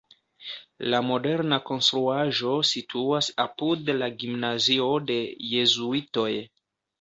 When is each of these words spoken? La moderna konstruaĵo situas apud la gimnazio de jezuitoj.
La 0.93 1.01
moderna 1.09 1.59
konstruaĵo 1.67 2.53
situas 2.69 3.29
apud 3.45 3.93
la 3.99 4.09
gimnazio 4.25 4.89
de 5.11 5.19
jezuitoj. 5.51 6.29